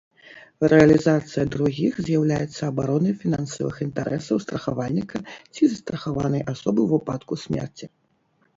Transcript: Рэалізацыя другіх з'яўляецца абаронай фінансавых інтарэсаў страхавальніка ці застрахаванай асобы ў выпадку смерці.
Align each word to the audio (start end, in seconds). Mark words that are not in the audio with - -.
Рэалізацыя 0.71 1.43
другіх 1.55 1.99
з'яўляецца 2.07 2.61
абаронай 2.71 3.13
фінансавых 3.25 3.75
інтарэсаў 3.87 4.37
страхавальніка 4.47 5.17
ці 5.53 5.63
застрахаванай 5.75 6.41
асобы 6.53 6.59
ў 6.83 6.87
выпадку 6.99 7.33
смерці. 7.47 7.85